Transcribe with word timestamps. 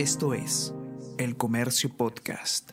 Esto 0.00 0.32
es 0.32 0.72
El 1.18 1.36
Comercio 1.36 1.94
Podcast. 1.94 2.70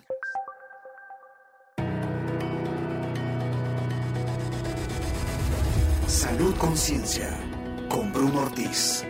Salud 6.07 6.55
Conciencia 6.55 7.37
con 7.89 8.13
Bruno 8.13 8.43
Ortiz. 8.43 9.03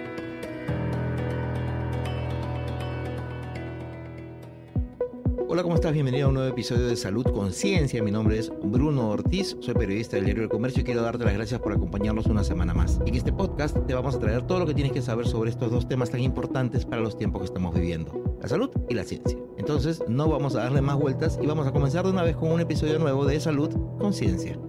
Hola, 5.57 5.63
¿cómo 5.63 5.73
estás? 5.73 5.91
Bienvenido 5.91 6.27
a 6.27 6.29
un 6.29 6.35
nuevo 6.35 6.51
episodio 6.51 6.85
de 6.85 6.95
Salud 6.95 7.25
Conciencia. 7.33 8.03
Mi 8.03 8.11
nombre 8.11 8.37
es 8.37 8.51
Bruno 8.61 9.09
Ortiz, 9.09 9.57
soy 9.59 9.73
periodista 9.73 10.15
del 10.15 10.25
diario 10.25 10.43
El 10.43 10.49
Comercio 10.49 10.81
y 10.81 10.83
quiero 10.83 11.01
darte 11.01 11.25
las 11.25 11.33
gracias 11.33 11.59
por 11.59 11.73
acompañarnos 11.73 12.27
una 12.27 12.43
semana 12.43 12.75
más. 12.75 12.99
En 13.07 13.15
este 13.15 13.33
podcast 13.33 13.75
te 13.87 13.95
vamos 13.95 14.13
a 14.13 14.19
traer 14.19 14.43
todo 14.43 14.59
lo 14.59 14.67
que 14.67 14.75
tienes 14.75 14.93
que 14.93 15.01
saber 15.01 15.25
sobre 15.25 15.49
estos 15.49 15.71
dos 15.71 15.87
temas 15.87 16.11
tan 16.11 16.21
importantes 16.21 16.85
para 16.85 17.01
los 17.01 17.17
tiempos 17.17 17.41
que 17.41 17.45
estamos 17.45 17.73
viviendo, 17.73 18.37
la 18.39 18.47
salud 18.47 18.69
y 18.87 18.93
la 18.93 19.03
ciencia. 19.03 19.35
Entonces, 19.57 20.03
no 20.07 20.29
vamos 20.29 20.53
a 20.53 20.59
darle 20.59 20.81
más 20.81 20.99
vueltas 20.99 21.39
y 21.41 21.47
vamos 21.47 21.65
a 21.65 21.71
comenzar 21.71 22.05
de 22.05 22.11
una 22.11 22.21
vez 22.21 22.35
con 22.35 22.51
un 22.51 22.61
episodio 22.61 22.99
nuevo 22.99 23.25
de 23.25 23.39
Salud 23.39 23.71
Conciencia. 23.97 24.59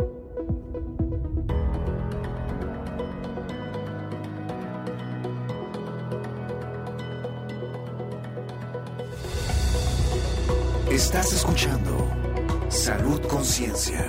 Estás 10.98 11.32
escuchando 11.32 12.10
Salud 12.68 13.20
Conciencia. 13.28 14.04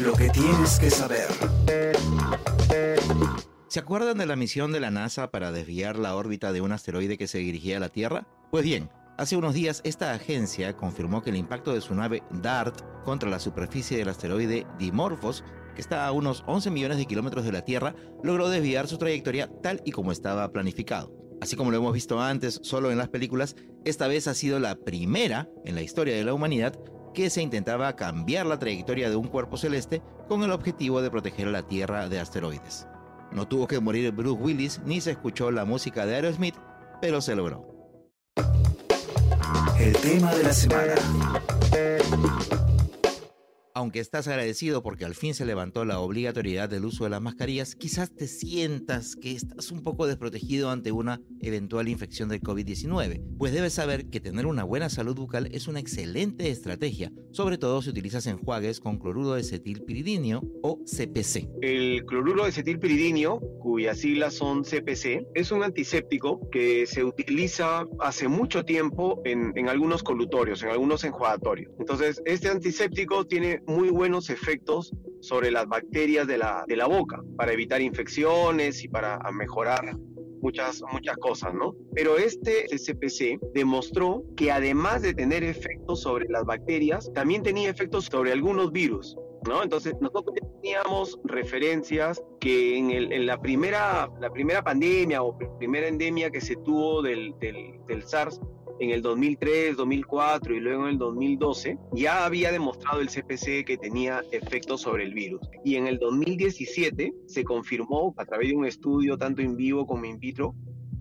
Lo 0.00 0.14
que 0.14 0.30
tienes 0.30 0.78
que 0.78 0.88
saber. 0.88 1.28
¿Se 3.68 3.80
acuerdan 3.80 4.16
de 4.16 4.24
la 4.24 4.34
misión 4.34 4.72
de 4.72 4.80
la 4.80 4.90
NASA 4.90 5.30
para 5.30 5.52
desviar 5.52 5.98
la 5.98 6.16
órbita 6.16 6.54
de 6.54 6.62
un 6.62 6.72
asteroide 6.72 7.18
que 7.18 7.28
se 7.28 7.36
dirigía 7.36 7.76
a 7.76 7.80
la 7.80 7.90
Tierra? 7.90 8.26
Pues 8.50 8.64
bien, 8.64 8.88
hace 9.18 9.36
unos 9.36 9.52
días 9.52 9.82
esta 9.84 10.12
agencia 10.12 10.74
confirmó 10.74 11.22
que 11.22 11.28
el 11.28 11.36
impacto 11.36 11.74
de 11.74 11.82
su 11.82 11.94
nave 11.94 12.22
DART 12.30 12.80
contra 13.04 13.28
la 13.28 13.40
superficie 13.40 13.98
del 13.98 14.08
asteroide 14.08 14.66
Dimorphos 14.78 15.44
que 15.74 15.80
está 15.80 16.06
a 16.06 16.12
unos 16.12 16.44
11 16.46 16.70
millones 16.70 16.98
de 16.98 17.06
kilómetros 17.06 17.44
de 17.44 17.52
la 17.52 17.62
Tierra, 17.62 17.94
logró 18.22 18.48
desviar 18.48 18.88
su 18.88 18.98
trayectoria 18.98 19.50
tal 19.62 19.82
y 19.84 19.92
como 19.92 20.12
estaba 20.12 20.50
planificado. 20.50 21.12
Así 21.40 21.56
como 21.56 21.70
lo 21.70 21.76
hemos 21.76 21.92
visto 21.92 22.20
antes 22.20 22.60
solo 22.62 22.90
en 22.90 22.98
las 22.98 23.08
películas, 23.08 23.56
esta 23.84 24.08
vez 24.08 24.28
ha 24.28 24.34
sido 24.34 24.58
la 24.58 24.76
primera 24.76 25.48
en 25.64 25.74
la 25.74 25.82
historia 25.82 26.16
de 26.16 26.24
la 26.24 26.32
humanidad 26.32 26.78
que 27.12 27.30
se 27.30 27.42
intentaba 27.42 27.94
cambiar 27.96 28.46
la 28.46 28.58
trayectoria 28.58 29.10
de 29.10 29.16
un 29.16 29.28
cuerpo 29.28 29.56
celeste 29.56 30.02
con 30.28 30.42
el 30.42 30.50
objetivo 30.50 31.02
de 31.02 31.10
proteger 31.10 31.48
a 31.48 31.52
la 31.52 31.66
Tierra 31.66 32.08
de 32.08 32.18
asteroides. 32.18 32.86
No 33.30 33.46
tuvo 33.48 33.66
que 33.66 33.80
morir 33.80 34.12
Bruce 34.12 34.40
Willis 34.40 34.80
ni 34.84 35.00
se 35.00 35.12
escuchó 35.12 35.50
la 35.50 35.64
música 35.64 36.06
de 36.06 36.14
Aerosmith, 36.14 36.56
pero 37.00 37.20
se 37.20 37.34
logró. 37.34 37.66
El 39.78 39.92
tema 39.96 40.34
de 40.34 40.42
la 40.44 40.52
semana. 40.52 40.94
Aunque 43.76 43.98
estás 43.98 44.28
agradecido 44.28 44.84
porque 44.84 45.04
al 45.04 45.16
fin 45.16 45.34
se 45.34 45.44
levantó 45.44 45.84
la 45.84 45.98
obligatoriedad 45.98 46.68
del 46.68 46.84
uso 46.84 47.02
de 47.02 47.10
las 47.10 47.20
mascarillas, 47.20 47.74
quizás 47.74 48.14
te 48.14 48.28
sientas 48.28 49.16
que 49.16 49.32
estás 49.32 49.72
un 49.72 49.82
poco 49.82 50.06
desprotegido 50.06 50.70
ante 50.70 50.92
una 50.92 51.20
eventual 51.40 51.88
infección 51.88 52.28
del 52.28 52.40
COVID-19, 52.40 53.36
pues 53.36 53.52
debes 53.52 53.72
saber 53.72 54.08
que 54.10 54.20
tener 54.20 54.46
una 54.46 54.62
buena 54.62 54.88
salud 54.90 55.16
bucal 55.16 55.48
es 55.50 55.66
una 55.66 55.80
excelente 55.80 56.50
estrategia, 56.50 57.10
sobre 57.32 57.58
todo 57.58 57.82
si 57.82 57.90
utilizas 57.90 58.28
enjuagues 58.28 58.78
con 58.78 59.00
cloruro 59.00 59.34
de 59.34 59.42
cetilpiridinio 59.42 60.40
o 60.62 60.78
CPC. 60.84 61.48
El 61.60 62.04
cloruro 62.06 62.44
de 62.44 62.52
cetilpiridinio, 62.52 63.40
cuyas 63.58 63.98
siglas 63.98 64.34
son 64.34 64.62
CPC, 64.62 65.26
es 65.34 65.50
un 65.50 65.64
antiséptico 65.64 66.48
que 66.52 66.86
se 66.86 67.02
utiliza 67.02 67.86
hace 67.98 68.28
mucho 68.28 68.64
tiempo 68.64 69.20
en, 69.24 69.52
en 69.56 69.68
algunos 69.68 70.04
colutorios, 70.04 70.62
en 70.62 70.68
algunos 70.68 71.02
enjuagatorios. 71.02 71.72
Entonces, 71.80 72.22
este 72.24 72.50
antiséptico 72.50 73.26
tiene 73.26 73.63
muy 73.66 73.90
buenos 73.90 74.30
efectos 74.30 74.92
sobre 75.20 75.50
las 75.50 75.66
bacterias 75.66 76.26
de 76.26 76.38
la, 76.38 76.64
de 76.66 76.76
la 76.76 76.86
boca, 76.86 77.22
para 77.36 77.52
evitar 77.52 77.80
infecciones 77.80 78.84
y 78.84 78.88
para 78.88 79.18
mejorar 79.32 79.96
muchas, 80.44 80.82
muchas 80.92 81.16
cosas, 81.16 81.54
¿no? 81.54 81.74
Pero 81.94 82.18
este 82.18 82.66
CPC 82.68 83.40
demostró 83.54 84.22
que 84.36 84.52
además 84.52 85.02
de 85.02 85.14
tener 85.14 85.42
efectos 85.42 86.02
sobre 86.02 86.26
las 86.28 86.44
bacterias, 86.44 87.10
también 87.14 87.42
tenía 87.42 87.70
efectos 87.70 88.04
sobre 88.04 88.32
algunos 88.32 88.70
virus. 88.70 89.16
¿No? 89.46 89.62
Entonces 89.62 89.94
nosotros 90.00 90.34
teníamos 90.62 91.20
referencias 91.24 92.22
que 92.40 92.78
en, 92.78 92.90
el, 92.90 93.12
en, 93.12 93.26
la, 93.26 93.38
primera, 93.38 94.10
la 94.18 94.30
primera 94.30 94.64
pandemia 94.64 95.22
o 95.22 95.36
primera 95.58 95.86
endemia 95.86 96.30
que 96.30 96.40
se 96.40 96.56
tuvo 96.56 97.02
del, 97.02 97.34
del, 97.40 97.78
del 97.86 98.02
SARS, 98.04 98.40
en 98.80 98.90
el 98.90 99.02
2003, 99.02 99.76
2004 99.76 100.54
y 100.54 100.60
luego 100.60 100.84
en 100.84 100.90
el 100.90 100.98
2012, 100.98 101.78
ya 101.92 102.24
había 102.24 102.52
demostrado 102.52 103.00
el 103.00 103.08
CPC 103.08 103.64
que 103.64 103.78
tenía 103.80 104.22
efectos 104.32 104.82
sobre 104.82 105.04
el 105.04 105.14
virus. 105.14 105.40
Y 105.64 105.76
en 105.76 105.86
el 105.86 105.98
2017 105.98 107.12
se 107.26 107.44
confirmó 107.44 108.14
a 108.16 108.24
través 108.24 108.48
de 108.48 108.56
un 108.56 108.66
estudio 108.66 109.16
tanto 109.16 109.42
in 109.42 109.56
vivo 109.56 109.86
como 109.86 110.04
in 110.04 110.18
vitro 110.18 110.54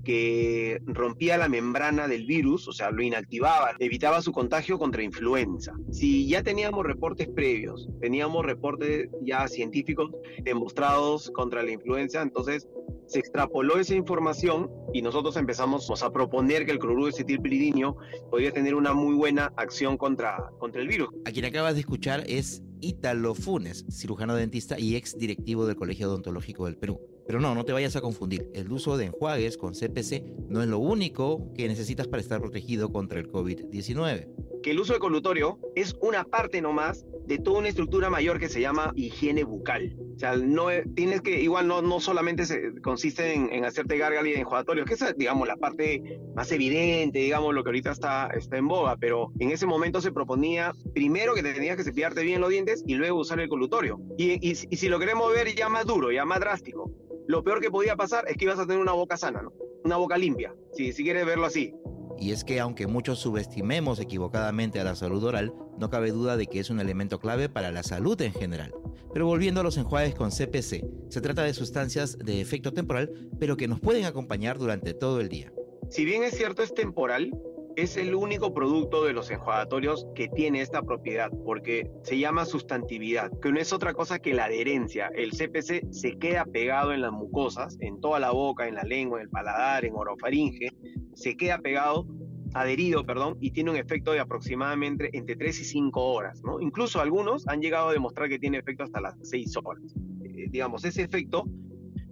que 0.04 0.82
rompía 0.86 1.38
la 1.38 1.48
membrana 1.48 2.08
del 2.08 2.26
virus, 2.26 2.68
o 2.68 2.74
sea, 2.74 2.92
lo 2.92 3.02
inactivaba, 3.02 3.72
evitaba 3.80 4.22
su 4.22 4.32
contagio 4.32 4.78
contra 4.78 5.02
influenza. 5.02 5.74
Si 5.92 6.28
ya 6.28 6.44
teníamos 6.44 6.86
reportes 6.86 7.30
previos, 7.30 7.88
teníamos 8.02 8.46
reportes 8.46 9.10
ya 9.22 9.48
científicos 9.48 10.12
demostrados 10.44 11.32
contra 11.32 11.64
la 11.64 11.72
influenza, 11.72 12.22
entonces 12.22 12.68
se 13.08 13.20
extrapoló 13.20 13.78
esa 13.78 13.96
información 13.96 14.70
y 14.94 15.02
nosotros 15.02 15.36
empezamos 15.38 16.04
a 16.04 16.12
proponer 16.12 16.66
que 16.66 16.72
el 16.72 16.80
cloruro 16.80 17.08
de 17.08 17.14
cetilpiridinio 17.14 17.98
podía 18.30 18.52
tener 18.52 18.76
una 18.76 18.94
muy 18.94 19.16
buena 19.16 19.52
acción 19.58 19.98
contra, 19.98 20.52
contra 20.60 20.82
el 20.82 20.88
virus. 20.88 21.10
A 21.26 21.32
quien 21.32 21.46
acabas 21.46 21.74
de 21.76 21.82
escuchar 21.82 22.24
es 22.28 22.62
Ítalo 22.82 23.34
Funes, 23.34 23.86
cirujano 23.90 24.36
dentista 24.36 24.78
y 24.78 24.96
ex 24.96 25.18
directivo 25.18 25.66
del 25.66 25.78
Colegio 25.78 26.10
Odontológico 26.10 26.66
del 26.66 26.78
Perú. 26.78 27.00
Pero 27.26 27.40
no, 27.40 27.56
no 27.56 27.64
te 27.64 27.72
vayas 27.72 27.96
a 27.96 28.02
confundir. 28.02 28.50
El 28.54 28.72
uso 28.72 28.98
de 28.98 29.06
enjuagues 29.06 29.58
con 29.58 29.74
CPC 29.74 30.50
no 30.50 30.62
es 30.62 30.68
lo 30.68 30.80
único 30.80 31.54
que 31.54 31.68
necesitas 31.68 32.08
para 32.08 32.22
estar 32.22 32.42
protegido 32.42 32.92
contra 32.92 33.20
el 33.20 33.32
COVID-19. 33.32 34.28
Que 34.64 34.72
el 34.72 34.80
uso 34.80 34.94
de 34.94 35.00
colutorio 35.00 35.60
es 35.76 35.96
una 36.02 36.24
parte 36.24 36.62
nomás 36.62 37.06
de 37.26 37.38
toda 37.38 37.60
una 37.60 37.70
estructura 37.70 38.10
mayor 38.10 38.40
que 38.40 38.50
se 38.50 38.62
llama 38.62 38.92
higiene 38.96 39.44
bucal. 39.44 39.96
O 40.16 40.20
sea, 40.20 40.36
no 40.36 40.68
tienes 40.96 41.22
que, 41.22 41.42
igual 41.42 41.68
no, 41.68 41.82
no 41.82 42.00
solamente 42.00 42.46
se, 42.46 42.80
consiste 42.82 43.34
en, 43.34 43.52
en 43.52 43.66
hacerte 43.66 43.98
gárgala 43.98 44.28
y 44.30 44.34
enjuagatorio, 44.34 44.86
que 44.86 44.94
es, 44.94 45.18
digamos, 45.18 45.48
la 45.48 45.58
parte 45.58 46.20
más 46.36 46.52
evidente, 46.52 47.20
digamos, 47.20 47.54
lo 47.54 47.64
que 47.64 47.70
ahorita 47.70 47.92
está, 47.92 48.28
está 48.28 48.58
en 48.58 48.68
boga, 48.68 48.98
pero 48.98 49.32
en 49.40 49.52
ese 49.52 49.66
momento 49.66 50.02
se 50.02 50.12
proponía 50.12 50.74
primero 50.94 51.34
que 51.34 51.44
te 51.44 51.54
tenías 51.54 51.78
que 51.78 51.84
cepillarte 51.84 52.24
bien 52.24 52.42
los 52.42 52.50
dientes 52.50 52.84
y 52.86 52.96
luego 52.96 53.20
usar 53.20 53.40
el 53.40 53.50
colutorio. 53.50 54.00
Y, 54.18 54.48
y, 54.48 54.56
si 54.56 54.90
lo 54.90 55.00
queremos 55.00 55.32
ver 55.34 55.54
ya 55.56 55.70
más 55.70 55.86
duro, 55.86 56.12
ya 56.12 56.26
más 56.26 56.40
drástico, 56.40 56.92
lo 57.28 57.44
peor 57.44 57.62
que 57.62 57.72
podía 57.72 57.96
pasar 57.96 58.26
es 58.28 58.38
que 58.38 58.46
ibas 58.46 58.60
a 58.60 58.66
tener 58.66 58.82
una 58.82 58.94
boca 58.94 59.18
sana. 59.18 59.42
Una 59.84 59.98
boca 59.98 60.18
limpia, 60.18 60.56
si, 60.74 60.94
si 60.94 61.04
quieres 61.04 61.26
verlo 61.26 61.46
así. 61.46 61.74
Y 62.20 62.32
es 62.32 62.44
que 62.44 62.60
aunque 62.60 62.88
muchos 62.88 63.20
subestimemos 63.20 64.00
equivocadamente 64.00 64.80
a 64.80 64.84
la 64.84 64.96
salud 64.96 65.24
oral, 65.24 65.54
no 65.78 65.90
cabe 65.90 66.12
duda 66.12 66.38
de 66.38 66.48
que 66.48 66.60
es 66.60 66.70
un 66.70 66.80
elemento 66.80 67.20
clave 67.20 67.50
para 67.50 67.72
la 67.72 67.84
salud 67.84 68.20
en 68.22 68.34
general. 68.34 68.74
Pero 69.14 69.26
volviendo 69.26 69.62
a 69.62 69.64
los 69.64 69.78
enjuagues 69.78 70.16
con 70.16 70.32
CPC, 70.32 70.86
se 71.10 71.22
trata 71.22 71.44
de 71.44 71.54
sustancias 71.54 72.18
de 72.18 72.42
efecto 72.42 72.74
temporal, 72.74 73.30
pero 73.40 73.58
que 73.58 73.68
nos 73.68 73.80
pueden 73.80 74.06
acompañar 74.06 74.58
durante 74.58 74.94
todo 74.94 75.20
el 75.20 75.30
día. 75.30 75.54
Si 75.90 76.06
bien 76.06 76.24
es 76.24 76.36
cierto 76.36 76.64
es 76.64 76.74
temporal, 76.74 77.32
es 77.76 77.98
el 77.98 78.16
único 78.16 78.54
producto 78.54 79.04
de 79.04 79.14
los 79.14 79.30
enjuagatorios 79.32 80.08
que 80.16 80.28
tiene 80.28 80.62
esta 80.62 80.82
propiedad, 80.84 81.32
porque 81.46 81.90
se 82.04 82.18
llama 82.18 82.46
sustantividad, 82.46 83.32
que 83.42 83.52
no 83.52 83.60
es 83.60 83.74
otra 83.74 83.94
cosa 83.94 84.20
que 84.20 84.34
la 84.34 84.46
adherencia. 84.46 85.10
El 85.16 85.32
CPC 85.32 85.92
se 85.92 86.18
queda 86.18 86.46
pegado 86.46 86.94
en 86.94 87.02
las 87.02 87.12
mucosas, 87.12 87.78
en 87.80 88.00
toda 88.00 88.20
la 88.20 88.32
boca, 88.32 88.68
en 88.68 88.76
la 88.76 88.84
lengua, 88.84 89.20
en 89.20 89.24
el 89.24 89.30
paladar, 89.30 89.86
en 89.86 89.96
orofaringe, 89.96 90.70
se 91.14 91.36
queda 91.36 91.58
pegado, 91.60 92.08
adherido, 92.54 93.06
perdón, 93.06 93.38
y 93.40 93.52
tiene 93.52 93.72
un 93.72 93.78
efecto 93.78 94.12
de 94.12 94.20
aproximadamente 94.20 95.10
entre 95.14 95.36
3 95.36 95.62
y 95.62 95.64
5 95.64 96.02
horas, 96.02 96.42
¿no? 96.44 96.62
Incluso 96.62 97.02
algunos 97.02 97.48
han 97.48 97.62
llegado 97.62 97.90
a 97.90 97.94
demostrar 97.94 98.30
que 98.30 98.40
tiene 98.40 98.60
efecto 98.60 98.84
hasta 98.84 99.02
las 99.02 99.16
6 99.24 99.58
horas. 99.64 99.84
Eh, 100.24 100.48
digamos, 100.50 100.86
ese 100.86 101.04
efecto 101.04 101.46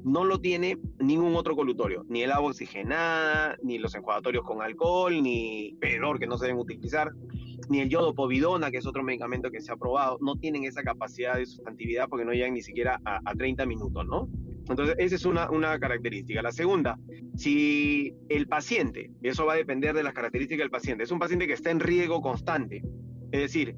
no 0.04 0.26
lo 0.26 0.40
tiene 0.40 0.78
ningún 1.00 1.36
otro 1.36 1.56
colutorio, 1.56 2.06
ni 2.10 2.24
el 2.24 2.32
agua 2.32 2.52
oxigenada, 2.52 3.58
ni 3.64 3.78
los 3.78 3.96
enjuagatorios 3.96 4.44
con 4.44 4.62
alcohol, 4.62 5.22
ni 5.22 5.76
peor 5.80 6.20
que 6.20 6.28
no 6.28 6.38
se 6.38 6.46
deben 6.46 6.60
utilizar, 6.60 7.12
ni 7.70 7.80
el 7.80 7.90
yodo 7.90 8.14
povidona, 8.14 8.72
que 8.72 8.78
es 8.78 8.86
otro 8.86 9.04
medicamento 9.04 9.52
que 9.52 9.62
se 9.62 9.72
ha 9.72 9.78
probado, 9.78 10.18
no 10.22 10.36
tienen 10.36 10.64
esa 10.64 10.84
capacidad 10.84 11.36
de 11.36 11.46
sustantividad 11.46 12.08
porque 12.10 12.26
no 12.26 12.34
llegan 12.34 12.54
ni 12.54 12.62
siquiera 12.62 13.00
a, 13.06 13.20
a 13.24 13.36
30 13.36 13.66
minutos, 13.66 14.06
¿no? 14.06 14.28
Entonces, 14.70 14.96
esa 15.00 15.16
es 15.16 15.26
una, 15.26 15.50
una, 15.50 15.80
característica. 15.80 16.42
La 16.42 16.52
segunda, 16.52 16.98
si 17.36 18.14
el 18.30 18.48
paciente, 18.48 19.12
y 19.22 19.28
eso 19.28 19.46
va 19.46 19.54
a 19.54 19.58
depender 19.58 19.94
de 19.96 20.04
las 20.04 20.14
características 20.14 20.64
del 20.64 20.70
paciente, 20.70 21.04
es 21.04 21.12
un 21.12 21.20
paciente 21.20 21.48
que 21.48 21.54
está 21.54 21.72
en 21.72 21.80
riesgo 21.80 22.22
constante, 22.22 22.84
es 23.32 23.42
decir, 23.42 23.76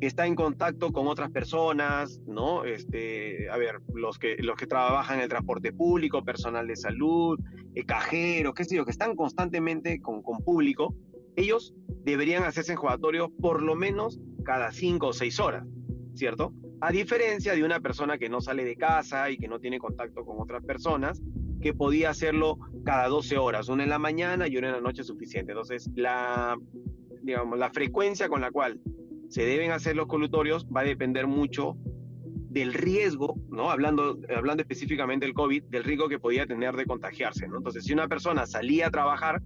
está 0.00 0.26
en 0.26 0.34
contacto 0.34 0.92
con 0.92 1.06
otras 1.06 1.30
personas, 1.30 2.20
¿no? 2.26 2.64
Este, 2.64 3.48
a 3.50 3.56
ver, 3.56 3.80
los 3.94 4.18
que, 4.18 4.36
los 4.38 4.56
que 4.56 4.66
trabajan 4.66 5.18
en 5.18 5.24
el 5.24 5.28
transporte 5.28 5.72
público, 5.72 6.24
personal 6.24 6.66
de 6.66 6.76
salud, 6.76 7.38
eh, 7.74 7.84
cajeros, 7.84 8.54
qué 8.54 8.64
sé 8.64 8.76
yo, 8.76 8.84
que 8.84 8.90
están 8.90 9.16
constantemente 9.16 10.00
con, 10.00 10.22
con 10.22 10.38
público, 10.38 10.94
ellos 11.36 11.74
deberían 12.04 12.44
hacerse 12.44 12.72
enjuagatorios 12.72 13.30
por 13.40 13.62
lo 13.62 13.74
menos 13.74 14.20
cada 14.44 14.70
cinco 14.72 15.08
o 15.08 15.12
seis 15.12 15.40
horas, 15.40 15.66
¿cierto? 16.14 16.52
A 16.80 16.92
diferencia 16.92 17.54
de 17.54 17.64
una 17.64 17.80
persona 17.80 18.18
que 18.18 18.28
no 18.28 18.40
sale 18.40 18.64
de 18.64 18.76
casa 18.76 19.30
y 19.30 19.38
que 19.38 19.48
no 19.48 19.60
tiene 19.60 19.78
contacto 19.78 20.24
con 20.24 20.40
otras 20.40 20.62
personas, 20.62 21.22
que 21.60 21.72
podía 21.72 22.10
hacerlo 22.10 22.58
cada 22.84 23.08
12 23.08 23.38
horas, 23.38 23.68
una 23.68 23.82
en 23.82 23.90
la 23.90 23.98
mañana 23.98 24.46
y 24.46 24.56
una 24.56 24.68
en 24.68 24.74
la 24.74 24.80
noche 24.80 25.02
suficiente. 25.02 25.52
Entonces, 25.52 25.90
la, 25.94 26.56
digamos, 27.22 27.58
la 27.58 27.70
frecuencia 27.70 28.28
con 28.28 28.40
la 28.42 28.50
cual 28.50 28.78
se 29.28 29.44
deben 29.44 29.70
hacer 29.70 29.96
los 29.96 30.06
colutorios 30.06 30.66
va 30.66 30.80
a 30.80 30.84
depender 30.84 31.26
mucho 31.26 31.76
del 32.56 32.72
riesgo, 32.72 33.36
¿no? 33.50 33.70
Hablando, 33.70 34.18
hablando 34.34 34.62
específicamente 34.62 35.26
del 35.26 35.34
COVID, 35.34 35.64
del 35.64 35.84
riesgo 35.84 36.08
que 36.08 36.18
podía 36.18 36.46
tener 36.46 36.74
de 36.74 36.86
contagiarse, 36.86 37.46
¿no? 37.48 37.58
Entonces, 37.58 37.84
si 37.84 37.92
una 37.92 38.08
persona 38.08 38.46
salía 38.46 38.86
a 38.86 38.90
trabajar, 38.90 39.42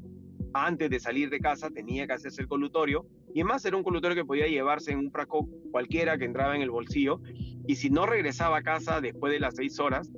antes 0.53 0.91
de 0.91 1.01
salir 1.01 1.31
de 1.31 1.41
casa 1.41 1.71
tenía 1.71 2.07
que 2.07 2.13
hacerse 2.13 2.43
el 2.43 2.49
colutorio, 2.49 3.07
y 3.35 3.41
además 3.41 3.65
era 3.65 3.77
un 3.77 3.83
colutorio 3.83 4.17
que 4.17 4.25
podía 4.25 4.47
llevarse 4.47 4.93
en 4.93 4.99
un 4.99 5.11
frasco 5.11 5.49
cualquiera 5.71 6.19
que 6.19 6.25
entraba 6.25 6.55
en 6.55 6.63
el 6.63 6.71
bolsillo, 6.71 7.21
y 7.67 7.77
si 7.77 7.91
no 7.91 8.07
regresaba 8.07 8.59
a 8.59 8.63
casa 8.63 9.01
después 9.01 9.33
de 9.33 9.41
las 9.41 9.57
seis 9.57 9.81
horas, 9.81 10.11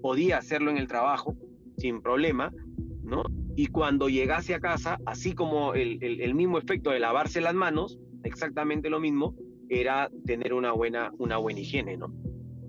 podía 0.00 0.38
hacerlo 0.38 0.70
en 0.70 0.78
el 0.78 0.86
trabajo 0.86 1.36
sin 1.76 2.00
problema, 2.00 2.50
¿no? 3.02 3.24
Y 3.56 3.66
cuando 3.66 4.08
llegase 4.08 4.54
a 4.54 4.60
casa, 4.60 4.98
así 5.04 5.34
como 5.34 5.74
el, 5.74 5.98
el 6.02 6.34
mismo 6.34 6.56
efecto 6.56 6.90
de 6.90 7.00
lavarse 7.00 7.42
las 7.42 7.54
manos, 7.54 7.98
exactamente 8.28 8.90
lo 8.90 9.00
mismo, 9.00 9.34
era 9.68 10.10
tener 10.26 10.54
una 10.54 10.72
buena, 10.72 11.12
una 11.18 11.36
buena 11.38 11.60
higiene, 11.60 11.96
¿no? 11.96 12.12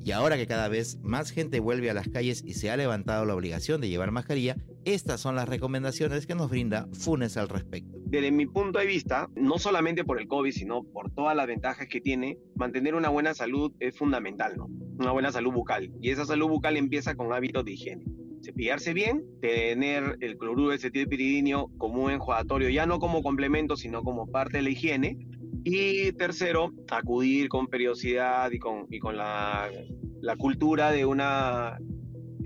Y 0.04 0.12
ahora 0.12 0.38
que 0.38 0.48
cada 0.48 0.70
vez 0.70 0.98
más 1.04 1.30
gente 1.30 1.60
vuelve 1.60 1.90
a 1.90 1.94
las 1.94 2.08
calles 2.08 2.42
y 2.46 2.54
se 2.54 2.72
ha 2.72 2.78
levantado 2.78 3.26
la 3.26 3.36
obligación 3.36 3.82
de 3.82 3.90
llevar 3.90 4.12
mascarilla, 4.12 4.56
estas 4.86 5.20
son 5.20 5.36
las 5.36 5.50
recomendaciones 5.50 6.26
que 6.26 6.36
nos 6.36 6.50
brinda 6.50 6.88
Funes 6.94 7.36
al 7.36 7.50
respecto. 7.50 7.98
Desde 8.06 8.32
mi 8.32 8.46
punto 8.48 8.80
de 8.80 8.86
vista, 8.86 9.30
no 9.36 9.60
solamente 9.60 10.06
por 10.06 10.20
el 10.20 10.28
COVID, 10.28 10.52
sino 10.52 10.84
por 10.84 11.12
todas 11.12 11.36
las 11.36 11.48
ventajas 11.48 11.88
que 11.88 12.02
tiene, 12.02 12.40
mantener 12.56 12.96
una 12.96 13.10
buena 13.10 13.34
salud 13.34 13.74
es 13.80 13.96
fundamental, 13.96 14.56
¿no? 14.58 14.68
Una 14.98 15.12
buena 15.12 15.32
salud 15.32 15.52
bucal. 15.52 15.92
Y 16.02 16.10
esa 16.12 16.26
salud 16.26 16.48
bucal 16.48 16.78
empieza 16.78 17.16
con 17.16 17.32
hábitos 17.34 17.66
de 17.66 17.74
higiene 17.74 18.06
cepillarse 18.42 18.94
bien, 18.94 19.24
tener 19.42 20.18
el 20.22 20.38
cloruro 20.38 20.72
de 20.72 20.78
cetilpiridinio 20.78 21.70
como 21.78 22.04
un 22.04 22.12
enjuagatorio, 22.12 22.70
ya 22.70 22.86
no 22.86 23.00
como 23.00 23.22
complemento, 23.22 23.76
sino 23.76 24.04
como 24.04 24.28
parte 24.28 24.58
de 24.58 24.64
la 24.64 24.70
higiene, 24.70 25.18
y 25.72 26.12
tercero, 26.14 26.72
acudir 26.90 27.50
con 27.50 27.68
periodicidad 27.68 28.52
y 28.52 28.60
con, 28.60 28.88
y 28.90 29.00
con 29.00 29.18
la, 29.18 29.70
la 30.22 30.36
cultura 30.36 30.92
de 30.92 31.06
una 31.06 31.78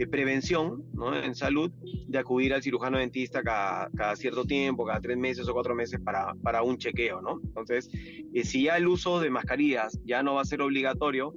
prevención 0.10 0.84
¿no? 0.94 1.16
en 1.16 1.36
salud, 1.36 1.72
de 2.08 2.18
acudir 2.18 2.54
al 2.54 2.62
cirujano 2.62 2.98
dentista 2.98 3.42
cada, 3.42 3.90
cada, 3.96 4.16
cierto 4.16 4.44
tiempo, 4.44 4.86
cada 4.86 5.00
tres 5.00 5.18
meses 5.18 5.48
o 5.48 5.54
cuatro 5.54 5.76
meses 5.76 6.00
para, 6.02 6.34
para 6.44 6.64
un 6.64 6.78
chequeo. 6.78 7.22
¿no? 7.22 7.40
Entonces, 7.44 7.90
eh, 8.34 8.44
si 8.44 8.64
ya 8.64 8.78
el 8.78 8.88
uso 8.88 9.20
de 9.20 9.30
mascarillas 9.30 10.00
ya 10.04 10.24
no 10.24 10.36
va 10.36 10.42
a 10.42 10.46
ser 10.46 10.62
obligatorio 10.62 11.34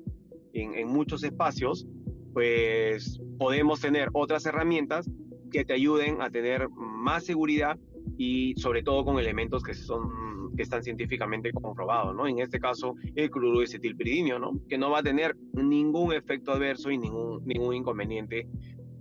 en, 0.52 0.74
en 0.74 0.88
muchos 0.88 1.22
espacios, 1.22 1.86
pues 2.32 3.20
podemos 3.38 3.80
tener 3.80 4.08
otras 4.12 4.44
herramientas 4.46 5.08
que 5.52 5.64
te 5.64 5.74
ayuden 5.74 6.20
a 6.20 6.30
tener 6.30 6.68
más 6.70 7.24
seguridad 7.24 7.78
y 8.16 8.54
sobre 8.56 8.82
todo 8.82 9.04
con 9.04 9.18
elementos 9.18 9.62
que 9.62 9.74
son 9.74 10.26
que 10.56 10.62
están 10.62 10.82
científicamente 10.82 11.52
comprobados, 11.52 12.14
¿no? 12.14 12.26
En 12.26 12.38
este 12.40 12.58
caso, 12.58 12.94
el 13.14 13.30
cloruro 13.30 13.60
de 13.60 14.38
¿no? 14.38 14.58
Que 14.68 14.78
no 14.78 14.90
va 14.90 15.00
a 15.00 15.02
tener 15.02 15.36
ningún 15.52 16.12
efecto 16.12 16.52
adverso 16.52 16.90
y 16.90 16.98
ningún, 16.98 17.44
ningún 17.44 17.74
inconveniente 17.74 18.48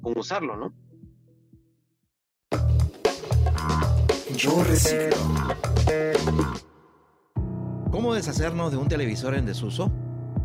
con 0.02 0.18
usarlo, 0.18 0.58
¿no? 0.58 0.74
Yo 4.36 4.64
reciclo. 4.64 5.16
¿Cómo 7.90 8.14
deshacernos 8.14 8.72
de 8.72 8.78
un 8.78 8.90
televisor 8.90 9.36
en 9.36 9.46
desuso? 9.46 9.92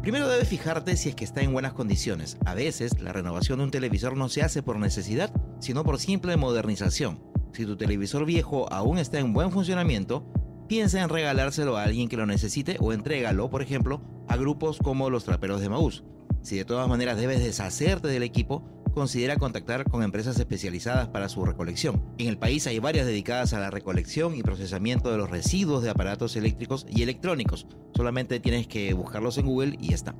Primero 0.02 0.28
debes 0.28 0.49
fijarte 0.49 0.96
si 0.96 1.11
es 1.11 1.14
que 1.14 1.25
está 1.25 1.43
en 1.43 1.52
buenas 1.52 1.73
condiciones. 1.73 2.38
A 2.46 2.55
veces, 2.55 3.00
la 3.00 3.12
renovación 3.12 3.58
de 3.58 3.64
un 3.64 3.70
televisor 3.70 4.16
no 4.16 4.28
se 4.28 4.43
hace 4.43 4.62
por 4.62 4.78
necesidad, 4.78 5.31
sino 5.58 5.84
por 5.84 5.99
simple 5.99 6.37
modernización. 6.37 7.30
Si 7.52 7.67
tu 7.67 7.76
televisor 7.76 8.25
viejo 8.25 8.73
aún 8.73 8.99
está 8.99 9.19
en 9.19 9.32
buen 9.32 9.50
funcionamiento, 9.50 10.25
piensa 10.69 11.02
en 11.02 11.08
regalárselo 11.08 11.76
a 11.76 11.82
alguien 11.82 12.08
que 12.08 12.17
lo 12.17 12.26
necesite 12.26 12.76
o 12.81 12.93
entrégalo, 12.93 13.50
por 13.50 13.62
ejemplo, 13.62 14.00
a 14.29 14.37
grupos 14.37 14.79
como 14.79 15.11
los 15.11 15.25
traperos 15.25 15.61
de 15.61 15.69
Maús. 15.69 16.05
Si 16.43 16.56
de 16.56 16.64
todas 16.64 16.88
maneras 16.88 17.19
debes 17.19 17.43
deshacerte 17.43 18.08
del 18.08 18.23
equipo, 18.23 18.64
considera 18.94 19.37
contactar 19.37 19.85
con 19.85 20.02
empresas 20.02 20.38
especializadas 20.38 21.08
para 21.08 21.29
su 21.29 21.44
recolección. 21.44 22.02
En 22.19 22.29
el 22.29 22.38
país 22.38 22.67
hay 22.67 22.79
varias 22.79 23.06
dedicadas 23.06 23.52
a 23.52 23.61
la 23.61 23.70
recolección 23.70 24.35
y 24.37 24.43
procesamiento 24.43 25.11
de 25.11 25.19
los 25.19 25.31
residuos 25.31 25.82
de 25.82 25.91
aparatos 25.91 26.37
eléctricos 26.37 26.87
y 26.88 27.02
electrónicos. 27.02 27.67
Solamente 27.94 28.41
tienes 28.41 28.67
que 28.67 28.93
buscarlos 28.94 29.38
en 29.38 29.47
Google 29.47 29.76
y 29.81 29.88
ya 29.88 29.94
está. 29.94 30.14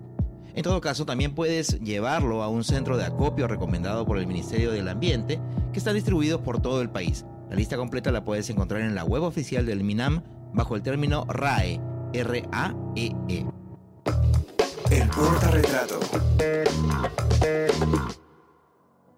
En 0.55 0.62
todo 0.62 0.81
caso, 0.81 1.06
también 1.06 1.35
puedes 1.35 1.81
llevarlo 1.81 2.43
a 2.43 2.49
un 2.49 2.64
centro 2.64 2.97
de 2.97 3.05
acopio 3.05 3.47
recomendado 3.49 4.05
por 4.06 4.19
el 4.19 4.26
Ministerio 4.26 4.73
del 4.73 4.88
Ambiente, 4.88 5.41
que 5.73 5.79
está 5.79 5.93
distribuido 5.93 6.43
por 6.43 6.61
todo 6.61 6.82
el 6.82 6.91
país. 6.91 7.25
La 7.49 7.56
lista 7.56 7.76
completa 7.76 8.12
la 8.12 8.25
puedes 8.25 8.49
encontrar 8.50 8.82
en 8.82 8.94
la 8.94 9.05
web 9.05 9.23
oficial 9.23 9.67
del 9.67 9.85
MINAM 9.85 10.23
bajo 10.52 10.76
el 10.76 10.82
término 10.82 11.25
RAE, 11.29 11.81
R-A-E-E. 12.12 13.14
-E. 13.29 13.52
El 14.91 15.08
portarretrato. 15.08 16.00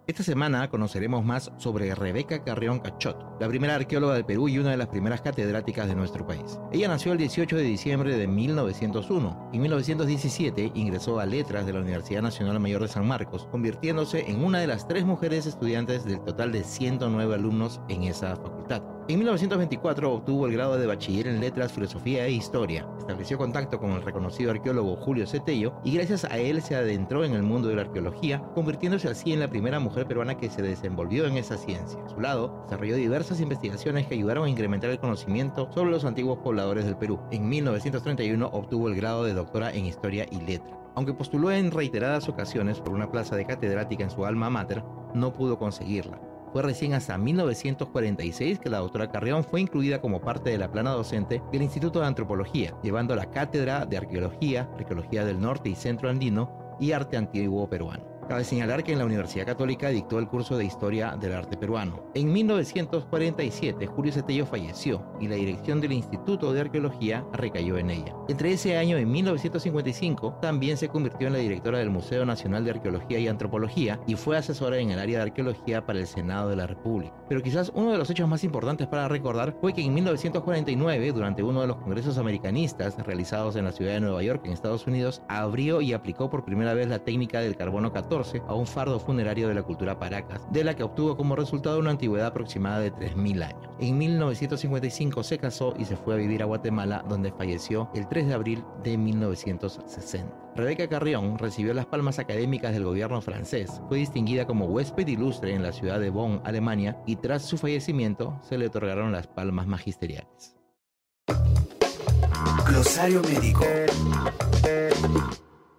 Esta 0.08 0.24
semana 0.24 0.68
conoceremos 0.68 1.24
más 1.24 1.52
sobre 1.58 1.94
Rebeca 1.94 2.42
Carrión 2.42 2.80
Cachot, 2.80 3.40
la 3.40 3.46
primera 3.46 3.76
arqueóloga 3.76 4.14
del 4.14 4.24
Perú 4.24 4.48
y 4.48 4.58
una 4.58 4.72
de 4.72 4.76
las 4.76 4.88
primeras 4.88 5.20
catedráticas 5.20 5.86
de 5.86 5.94
nuestro 5.94 6.26
país. 6.26 6.58
Ella 6.72 6.88
nació 6.88 7.12
el 7.12 7.18
18 7.18 7.54
de 7.54 7.62
diciembre 7.62 8.16
de 8.16 8.26
1901. 8.26 9.50
En 9.52 9.62
1917 9.62 10.72
ingresó 10.74 11.20
a 11.20 11.26
Letras 11.26 11.66
de 11.66 11.74
la 11.74 11.80
Universidad 11.80 12.20
Nacional 12.20 12.58
Mayor 12.58 12.82
de 12.82 12.88
San 12.88 13.06
Marcos, 13.06 13.46
convirtiéndose 13.52 14.28
en 14.28 14.44
una 14.44 14.58
de 14.58 14.66
las 14.66 14.88
tres 14.88 15.04
mujeres 15.04 15.46
estudiantes 15.46 16.04
del 16.04 16.18
total 16.18 16.50
de 16.50 16.64
109 16.64 17.36
alumnos 17.36 17.80
en 17.88 18.02
esa 18.02 18.34
facultad. 18.34 18.61
En 19.08 19.18
1924 19.18 20.12
obtuvo 20.12 20.46
el 20.46 20.52
grado 20.52 20.78
de 20.78 20.86
bachiller 20.86 21.26
en 21.26 21.40
Letras, 21.40 21.72
Filosofía 21.72 22.24
e 22.24 22.30
Historia. 22.30 22.86
Estableció 22.98 23.36
contacto 23.36 23.78
con 23.80 23.90
el 23.90 24.02
reconocido 24.02 24.52
arqueólogo 24.52 24.96
Julio 24.96 25.26
Cetello 25.26 25.74
y 25.84 25.94
gracias 25.94 26.24
a 26.24 26.38
él 26.38 26.62
se 26.62 26.76
adentró 26.76 27.24
en 27.24 27.34
el 27.34 27.42
mundo 27.42 27.68
de 27.68 27.74
la 27.74 27.82
arqueología, 27.82 28.40
convirtiéndose 28.54 29.08
así 29.08 29.32
en 29.32 29.40
la 29.40 29.50
primera 29.50 29.80
mujer 29.80 30.06
peruana 30.06 30.36
que 30.36 30.50
se 30.50 30.62
desenvolvió 30.62 31.26
en 31.26 31.36
esa 31.36 31.56
ciencia. 31.56 31.98
A 32.04 32.08
su 32.08 32.20
lado, 32.20 32.62
desarrolló 32.64 32.94
diversas 32.94 33.40
investigaciones 33.40 34.06
que 34.06 34.14
ayudaron 34.14 34.44
a 34.44 34.50
incrementar 34.50 34.90
el 34.90 35.00
conocimiento 35.00 35.68
sobre 35.72 35.90
los 35.90 36.04
antiguos 36.04 36.38
pobladores 36.38 36.84
del 36.84 36.96
Perú. 36.96 37.20
En 37.32 37.48
1931 37.48 38.50
obtuvo 38.52 38.88
el 38.88 38.94
grado 38.94 39.24
de 39.24 39.34
doctora 39.34 39.72
en 39.72 39.86
Historia 39.86 40.26
y 40.30 40.40
Letras. 40.40 40.78
Aunque 40.94 41.14
postuló 41.14 41.50
en 41.50 41.70
reiteradas 41.70 42.28
ocasiones 42.28 42.80
por 42.80 42.92
una 42.92 43.10
plaza 43.10 43.34
de 43.34 43.46
catedrática 43.46 44.04
en 44.04 44.10
su 44.10 44.24
alma 44.24 44.48
mater, 44.48 44.84
no 45.14 45.32
pudo 45.32 45.58
conseguirla. 45.58 46.31
Fue 46.52 46.62
recién 46.62 46.92
hasta 46.92 47.16
1946 47.16 48.58
que 48.58 48.68
la 48.68 48.78
doctora 48.78 49.10
Carrión 49.10 49.42
fue 49.42 49.62
incluida 49.62 50.02
como 50.02 50.20
parte 50.20 50.50
de 50.50 50.58
la 50.58 50.70
plana 50.70 50.90
docente 50.90 51.42
del 51.50 51.62
Instituto 51.62 52.00
de 52.00 52.06
Antropología, 52.06 52.74
llevando 52.82 53.16
la 53.16 53.30
cátedra 53.30 53.86
de 53.86 53.96
Arqueología, 53.96 54.68
Arqueología 54.76 55.24
del 55.24 55.40
Norte 55.40 55.70
y 55.70 55.74
Centro 55.74 56.10
Andino 56.10 56.76
y 56.78 56.92
Arte 56.92 57.16
Antiguo 57.16 57.70
Peruano. 57.70 58.11
Cabe 58.28 58.44
señalar 58.44 58.84
que 58.84 58.92
en 58.92 58.98
la 58.98 59.04
Universidad 59.04 59.46
Católica 59.46 59.88
dictó 59.88 60.18
el 60.18 60.28
curso 60.28 60.56
de 60.56 60.64
Historia 60.64 61.16
del 61.20 61.34
Arte 61.34 61.56
Peruano. 61.56 62.04
En 62.14 62.32
1947, 62.32 63.86
Julio 63.88 64.12
Cetello 64.12 64.46
falleció 64.46 65.04
y 65.20 65.26
la 65.26 65.34
dirección 65.34 65.80
del 65.80 65.92
Instituto 65.92 66.52
de 66.52 66.60
Arqueología 66.60 67.26
recayó 67.32 67.78
en 67.78 67.90
ella. 67.90 68.14
Entre 68.28 68.52
ese 68.52 68.78
año 68.78 68.96
y 68.98 69.04
1955, 69.04 70.38
también 70.40 70.76
se 70.76 70.88
convirtió 70.88 71.26
en 71.26 71.32
la 71.32 71.40
directora 71.40 71.78
del 71.78 71.90
Museo 71.90 72.24
Nacional 72.24 72.64
de 72.64 72.70
Arqueología 72.70 73.18
y 73.18 73.26
Antropología 73.26 74.00
y 74.06 74.14
fue 74.14 74.36
asesora 74.36 74.78
en 74.78 74.92
el 74.92 75.00
área 75.00 75.18
de 75.18 75.24
arqueología 75.24 75.84
para 75.84 75.98
el 75.98 76.06
Senado 76.06 76.48
de 76.48 76.56
la 76.56 76.68
República. 76.68 77.12
Pero 77.28 77.42
quizás 77.42 77.72
uno 77.74 77.90
de 77.90 77.98
los 77.98 78.08
hechos 78.08 78.28
más 78.28 78.44
importantes 78.44 78.86
para 78.86 79.08
recordar 79.08 79.56
fue 79.60 79.74
que 79.74 79.82
en 79.82 79.92
1949, 79.94 81.12
durante 81.12 81.42
uno 81.42 81.60
de 81.60 81.66
los 81.66 81.76
congresos 81.78 82.18
americanistas 82.18 82.96
realizados 83.04 83.56
en 83.56 83.64
la 83.64 83.72
ciudad 83.72 83.94
de 83.94 84.00
Nueva 84.00 84.22
York, 84.22 84.42
en 84.44 84.52
Estados 84.52 84.86
Unidos, 84.86 85.22
abrió 85.28 85.80
y 85.80 85.92
aplicó 85.92 86.30
por 86.30 86.44
primera 86.44 86.72
vez 86.72 86.86
la 86.88 87.00
técnica 87.00 87.40
del 87.40 87.56
carbono 87.56 87.92
14 87.92 88.12
a 88.46 88.54
un 88.54 88.66
fardo 88.66 88.98
funerario 88.98 89.48
de 89.48 89.54
la 89.54 89.62
cultura 89.62 89.98
Paracas, 89.98 90.40
de 90.50 90.64
la 90.64 90.74
que 90.74 90.82
obtuvo 90.82 91.16
como 91.16 91.36
resultado 91.36 91.78
una 91.78 91.90
antigüedad 91.90 92.28
aproximada 92.28 92.80
de 92.80 92.92
3.000 92.92 93.44
años. 93.44 93.70
En 93.80 93.98
1955 93.98 95.22
se 95.22 95.38
casó 95.38 95.74
y 95.78 95.84
se 95.84 95.96
fue 95.96 96.14
a 96.14 96.18
vivir 96.18 96.42
a 96.42 96.46
Guatemala, 96.46 97.04
donde 97.08 97.32
falleció 97.32 97.90
el 97.94 98.08
3 98.08 98.28
de 98.28 98.34
abril 98.34 98.64
de 98.82 98.96
1960. 98.96 100.42
Rebeca 100.54 100.86
Carrión 100.88 101.38
recibió 101.38 101.72
las 101.74 101.86
palmas 101.86 102.18
académicas 102.18 102.72
del 102.72 102.84
gobierno 102.84 103.20
francés, 103.22 103.80
fue 103.88 103.98
distinguida 103.98 104.46
como 104.46 104.66
huésped 104.66 105.06
ilustre 105.06 105.54
en 105.54 105.62
la 105.62 105.72
ciudad 105.72 105.98
de 105.98 106.10
Bonn, 106.10 106.40
Alemania, 106.44 106.98
y 107.06 107.16
tras 107.16 107.42
su 107.42 107.56
fallecimiento 107.56 108.38
se 108.42 108.58
le 108.58 108.66
otorgaron 108.66 109.12
las 109.12 109.26
palmas 109.26 109.66
magisteriales. 109.66 110.56
Médico. 113.22 113.64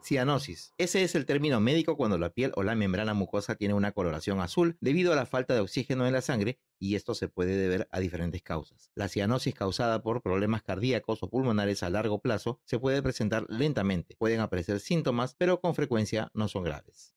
Cianosis. 0.04 0.74
Ese 0.78 1.04
es 1.04 1.16
el 1.16 1.26
término 1.26 1.60
médico 1.62 1.96
cuando 1.96 2.18
la 2.18 2.30
piel 2.30 2.52
o 2.56 2.64
la 2.64 2.76
membrana 2.76 3.14
mucosa 3.14 3.56
tiene 3.56 3.74
una 3.74 3.94
coloración 3.94 4.42
azul 4.42 4.78
debido 4.82 5.14
a 5.14 5.16
la 5.16 5.26
falta 5.26 5.54
de 5.54 5.62
oxígeno 5.62 6.06
en 6.06 6.14
la 6.14 6.22
sangre 6.22 6.60
y 6.78 6.96
esto 6.96 7.16
se 7.16 7.30
puede 7.30 7.56
deber 7.56 7.88
a 7.92 8.00
diferentes 8.00 8.42
causas. 8.42 8.92
La 8.96 9.08
cianosis 9.08 9.56
causada 9.56 10.04
por 10.04 10.22
problemas 10.22 10.62
cardíacos 10.62 11.24
o 11.24 11.30
pulmonares 11.30 11.84
a 11.84 11.90
largo 11.90 12.20
plazo 12.20 12.60
se 12.66 12.80
puede 12.80 13.02
presentar 13.02 13.46
lentamente. 13.48 14.16
Pueden 14.18 14.42
aparecer 14.42 14.82
síntomas, 14.82 15.36
pero 15.38 15.62
con 15.62 15.76
frecuencia 15.76 16.30
no 16.34 16.50
son 16.50 16.64
graves. 16.64 17.16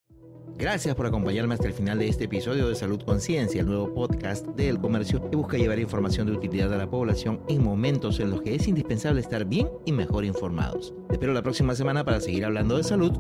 Gracias 0.59 0.95
por 0.95 1.05
acompañarme 1.07 1.53
hasta 1.53 1.67
el 1.67 1.75
final 1.75 1.99
de 1.99 2.09
este 2.09 2.25
episodio 2.25 2.67
de 2.67 2.75
Salud 2.75 3.03
Conciencia, 3.03 3.61
el 3.61 3.67
nuevo 3.67 3.93
podcast 3.93 4.47
del 4.47 4.79
comercio 4.79 5.21
que 5.31 5.37
busca 5.37 5.59
llevar 5.59 5.79
información 5.79 6.27
de 6.27 6.33
utilidad 6.33 6.73
a 6.73 6.79
la 6.79 6.89
población 6.89 7.43
en 7.47 7.63
momentos 7.63 8.21
en 8.21 8.31
los 8.31 8.41
que 8.41 8.55
es 8.55 8.67
indispensable 8.67 9.21
estar 9.21 9.45
bien 9.45 9.69
y 9.85 9.93
mejor 9.93 10.25
informados. 10.25 10.95
Te 11.09 11.15
espero 11.15 11.35
la 11.35 11.43
próxima 11.43 11.75
semana 11.75 12.07
para 12.07 12.21
seguir 12.21 12.47
hablando 12.47 12.79
de 12.79 12.85
salud 12.85 13.13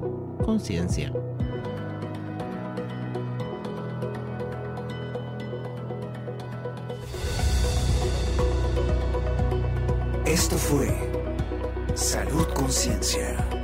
conciencia. 0.46 1.12
Esto 10.24 10.56
fue 10.56 10.88
Salud 11.94 12.46
Conciencia. 12.54 13.55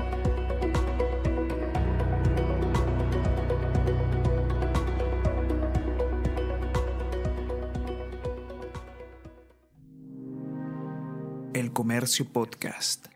Comercio 11.72 12.24
Podcast. 12.26 13.08